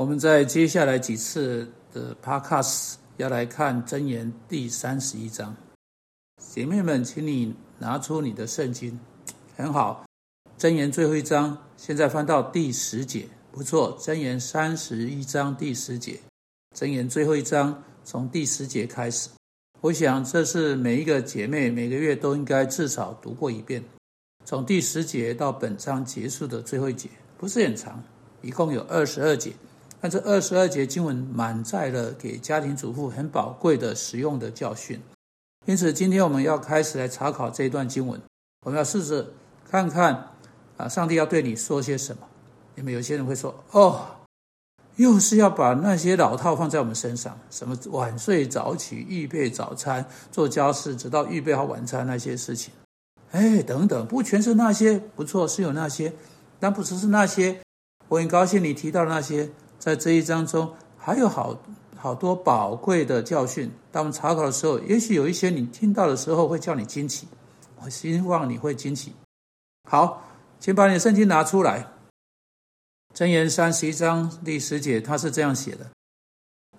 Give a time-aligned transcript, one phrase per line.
[0.00, 5.54] 我们在接下来几次的 Podcast 要来看箴言第三十一章，
[6.38, 8.98] 姐妹们，请你拿出你的圣经，
[9.54, 10.06] 很好。
[10.58, 13.94] 箴言最后一章，现在翻到第十节，不错。
[14.00, 16.18] 箴言三十一章第十节，
[16.74, 19.28] 箴言最后一章从第十节开始。
[19.82, 23.84] 我想这是每一个姐妹每个月都应该至少读过一遍，
[24.46, 28.02] 从第十节到本章结束的最后一节，不是很长，
[28.40, 29.52] 一共有二十二节。
[30.00, 34.98] 但这二十二节经文满载了给家庭主妇很宝贵的实用的教训，
[35.66, 38.20] 因此今天我们要开始来查考这一段经文。
[38.64, 39.26] 我们要试试
[39.70, 40.30] 看看
[40.78, 42.22] 啊，上帝要对你说些什么。
[42.76, 44.06] 你们有些人会说：“哦，
[44.96, 52.72] 又是要把那些老套放在我们身上，什么晚睡早起、预备早餐、做家事，直到预备好晚餐那些事情。”
[53.32, 56.14] 哎，等等，不全是那些，不错，是有那些，
[56.58, 57.60] 但不只是那些。
[58.08, 59.50] 我很高兴你提到那些。
[59.80, 61.58] 在这一章中，还有好
[61.96, 63.72] 好多宝贵的教训。
[63.90, 67.26] 当我们查考的时候，也许有一些你听到的时候会叫你惊奇。
[67.82, 69.14] 我希望你会惊奇。
[69.88, 70.22] 好，
[70.60, 71.80] 请把你的圣经拿出来，
[73.16, 75.86] 《箴言》三十一章第十节，他是这样写的：“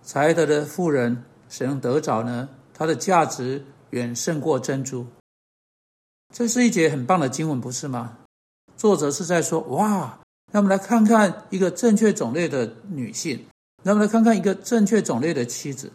[0.03, 2.47] 才德的富人，谁能得着呢？
[2.71, 5.07] 它的价值远胜过珍珠。”
[6.31, 8.19] 这是一节很棒的经文，不是吗？
[8.77, 10.19] 作者是在说：“哇。”
[10.51, 13.45] 那么来看看一个正确种类的女性，
[13.83, 15.91] 那么来看看一个正确种类的妻子，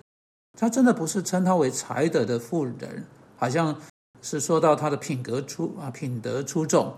[0.59, 3.05] 她真的不是称她为才德的妇人，
[3.37, 3.79] 好像
[4.23, 6.95] 是说到她的品格出啊品德出众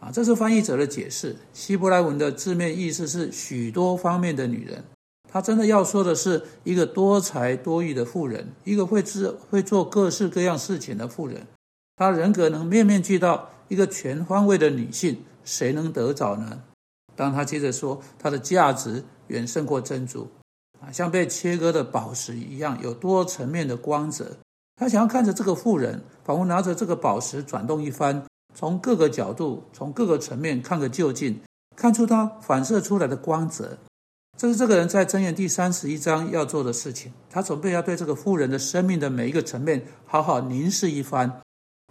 [0.00, 1.34] 啊，这是翻译者的解释。
[1.54, 4.84] 希伯来文的字面意思是许多方面的女人，
[5.32, 11.46] 她真的要说的是一个多才多艺的妇人，一个会知会做各式各样事情的妇人，
[11.96, 16.62] 她人格能面面俱到，一个全方位的女性，谁能得着呢？
[17.22, 20.26] 当他接着说，他的价值远胜过珍珠，
[20.80, 24.38] 啊，像被切割的宝石一样，有多层面的光泽。
[24.74, 28.24] 他想要看着这个妇人，仿佛拿着这个宝石转动一番，
[28.56, 31.40] 从各个角度、从各个层面看个究竟，
[31.76, 33.78] 看出它反射出来的光泽。
[34.36, 37.12] 这是这个人在箴言第三十一章要做的事情。
[37.30, 41.40] 他准备要对这个妇人的生命的每一个层面好好凝视一番，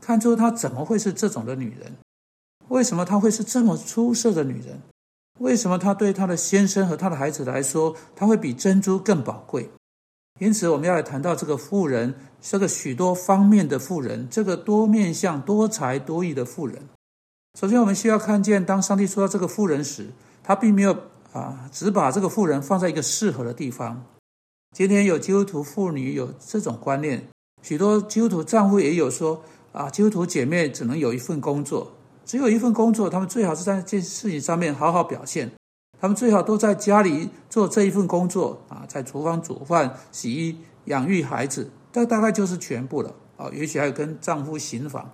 [0.02, 1.96] 看出她怎么会是这种的女人，
[2.68, 4.82] 为什么她会是这么出色的女人。
[5.42, 9.72] 为什么他对他的先生和他的孩子来说，他会比珍珠更宝贵？
[10.40, 16.88] 因此，我们要来谈到这个富人，这个许多方面的富人，这个多面相、多才多艺的富人。
[17.60, 20.12] 首先，我们需要看见，当上帝说到这个富人时，
[20.44, 20.96] 他并没有
[21.34, 24.04] 啊，只把这个富人放在一个适合的地方。
[24.76, 27.28] 今天有基督徒妇女有这种观念，
[27.64, 31.94] 许多基督徒丈夫也有说啊，基督徒姐妹只能有一份工作。
[32.32, 35.52] 只有一份工作，他们最好是在这件事情上面好好表现。
[36.00, 43.50] 他们最好都在家里做这一份工作啊，在厨房煮饭、洗衣、养育孩子，这大概就是全部了啊。
[43.52, 45.12] 也许还有跟丈夫行房。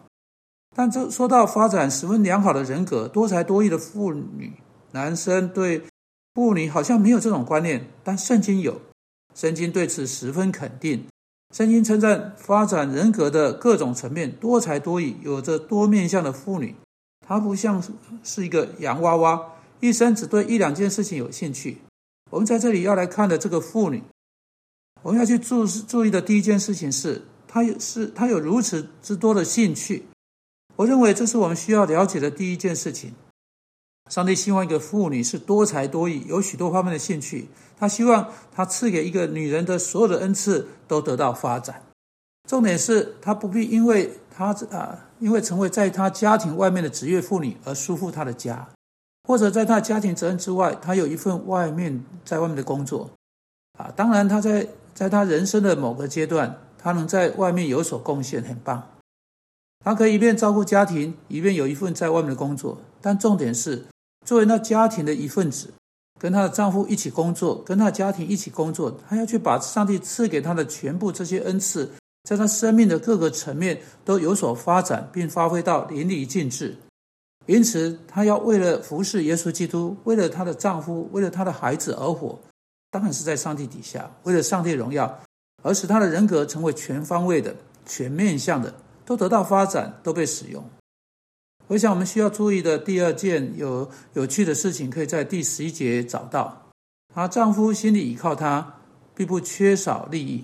[0.75, 4.53] 但这说到发展十分良好的人格、多才多艺的妇女，
[4.91, 5.81] 男生对
[6.35, 8.79] 妇女好像没有这种观念，但圣经有，
[9.33, 11.07] 圣经对此十分肯定。
[11.51, 16.75] 圣经称赞发展人格的各种层面、多才多艺、有着多面相的妇女。
[17.27, 17.83] 她不像
[18.23, 21.79] 是一个洋娃娃，一生只对一两件事情有兴趣。
[22.31, 24.01] 我们在这里要来看的这个妇女，
[25.01, 30.05] 我们要去注注意的第一件事情是，她有是她有如此之多的兴趣。
[30.77, 33.13] 我认为这是我们需要了解的第一件事情。
[34.09, 37.49] 上帝希望一个妇女是多才多艺，有许多方面的兴趣。
[37.77, 41.83] 他希望他赐给一个女人的所有的恩赐都得到发展。
[42.47, 45.06] 重点是她不必因为她啊。
[45.19, 48.67] 因为成为在他家庭外面的职业妇女而束缚他的家，
[49.23, 53.09] 或者在他家庭责任之外，他有一份外面在外面的工作，
[53.77, 58.89] 啊，当然他在在他人生的某个阶段，他能在外面有所贡献，很棒。
[59.83, 62.77] 他可以一边照顾家庭，一边有一份在外面的工作。
[62.99, 63.85] 但重点是，
[64.25, 65.73] 作为那家庭的一份子，
[66.19, 71.91] 跟她的丈夫一起工作，跟她家庭一起工作，她要去把上帝赐给她的全部这些恩赐。
[72.27, 76.75] 在她生命的各个层面都有所发展，并发挥到淋漓尽致。
[77.45, 82.37] 因此，她要为了服侍耶稣基督，为了她的丈夫，为了她的孩子而活，
[82.91, 85.21] 当然是在上帝底下，为了上帝荣耀，
[85.63, 88.75] 而使她的人格成为全方位的、全面向的，
[89.05, 90.61] 都得到发展，都被使用。
[91.67, 96.67] 我想，我们需要注意的第二件有有趣的事情，可以在第十一节找到。
[97.15, 98.81] 她丈夫心里依靠她，
[99.15, 100.43] 并不缺少利益。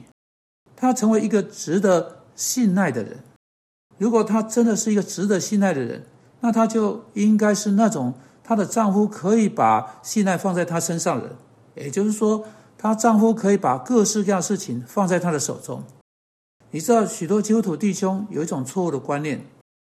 [0.84, 3.20] 她成为一个值得信赖的人。
[3.98, 6.04] 如果她真的是一个值得信赖的人，
[6.42, 11.36] 那她就应该是那种她的丈夫可以把信赖放在她身上的人。
[11.76, 12.44] 也就是说，
[12.78, 15.86] 她丈夫可以把各式各样的事情放在她的手中。
[16.72, 19.46] 你知道，许多基督徒弟兄有一种错误的观念，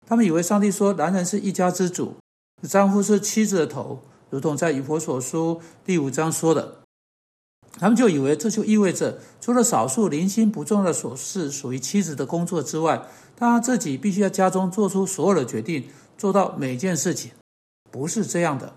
[0.06, 2.14] 他们以为上帝说男人是一家之主，
[2.62, 6.85] 丈夫是妻子的头，如同在以弗所书第五章说的。
[7.78, 13.02] 他们就以为这就意味着，除了少数零星不重要的琐事属于妻子的工作之外，
[13.36, 15.84] 他自己必须在家中做出所有的决定，
[16.16, 17.32] 做到每件事情。
[17.90, 18.72] 不是这样的。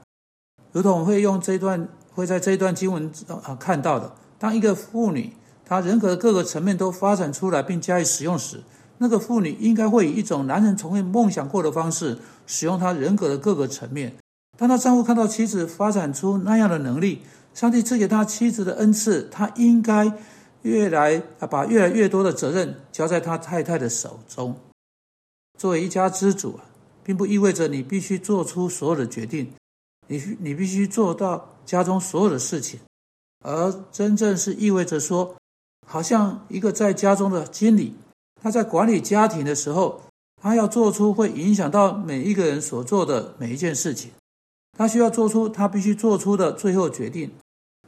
[0.71, 5.33] 如同会用这段会在这一段经文啊看到的，当一个妇女
[5.65, 8.63] 她人格的各个层面都发展出来并加以使用时，
[8.97, 14.15] 那个妇女应该会以一种男人从未梦想过的方式使用她人格的各个层面。
[14.57, 17.21] 当她丈夫看到妻子发展出那样的能力，
[17.53, 20.11] 上帝赐给他妻子的恩赐，他应该
[20.61, 24.55] 越来啊，把越来越多的责任交在他太太的手中。
[25.57, 26.65] 作为一家之主啊，
[27.03, 29.51] 并不意味着你必须做出所有的决定，
[30.07, 32.79] 你你必须做到家中所有的事情，
[33.43, 35.35] 而真正是意味着说，
[35.85, 37.95] 好像一个在家中的经理，
[38.41, 40.01] 他在管理家庭的时候，
[40.41, 44.11] 他要做出会影响到每一个人所做的每一件事情，
[44.79, 47.29] 他需要做出他必须做出的最后决定。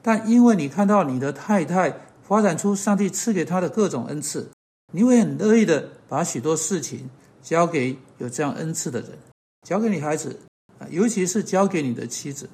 [0.02, 4.50] 但因为你看到你的太太发展出上帝赐给她的各种恩赐，
[4.92, 7.10] 你会很乐意的把许多事情
[7.42, 9.12] 交给有这样恩赐的人，
[9.66, 10.38] 交给你孩子
[10.80, 12.50] 啊，尤其是交给你的妻子。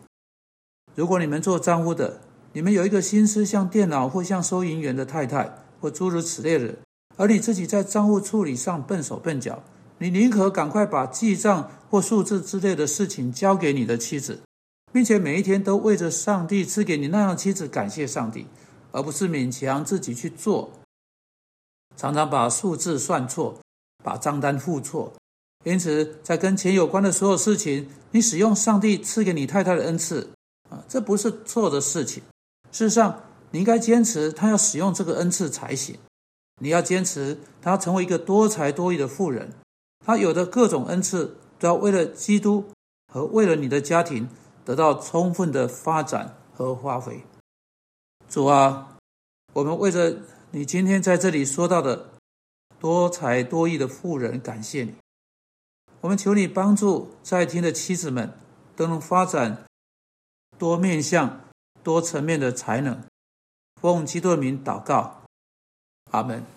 [0.93, 2.19] 如果你们做丈夫的，
[2.53, 5.51] 你们有一个心思像电脑或像收银员的太太
[5.81, 6.75] 或诸如此类的，
[7.15, 9.63] 而你自己在账户处理上笨手笨脚，
[9.99, 14.41] 你宁可赶快把记账或数字之类的事情交给你的妻子。
[14.93, 18.47] 并且每一天都为着上帝赐给你那样的妻子感谢上帝，
[18.91, 20.71] 而不是勉强自己去做。
[21.95, 23.59] 常常把数字算错，
[24.03, 25.13] 把账单付错。
[25.65, 30.29] 因此，在跟钱有关的所有事情，你使用上帝赐给你太太的恩赐
[30.69, 32.23] 啊，这不是错的事情。
[32.71, 35.97] 事实上，你应该坚持他要使用这个恩赐才行。
[36.61, 39.51] 你要坚持他要成为一个多才多艺的富人，
[40.07, 42.71] 他有的各种恩赐都要为了基督
[43.13, 44.27] 和为了你的家庭。
[44.67, 47.23] 得到充分的发展和发挥。
[48.27, 48.97] 主啊，
[49.53, 50.17] 我们为着
[50.51, 52.09] 你今天在这里说到的
[52.77, 54.93] 多才多艺的妇人，感谢你。
[56.01, 58.37] 我们求你帮助在听的妻子们
[58.75, 59.63] 都能发展
[60.57, 61.45] 多面向、
[61.81, 63.01] 多层面的才能。
[63.81, 65.21] 奉基督的名祷告，
[66.11, 66.43] 阿门。